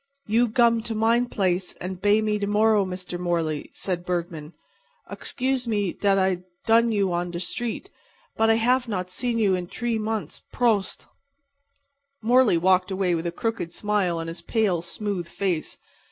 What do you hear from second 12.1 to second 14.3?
Morley walked away with a crooked smile on